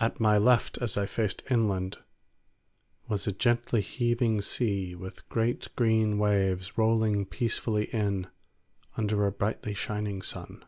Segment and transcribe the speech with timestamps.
[0.00, 1.98] At my left as I faced inland
[3.06, 8.26] was a gently heaving sea with great green waves rolling peacefully in
[8.96, 10.64] under a brightly shining sun.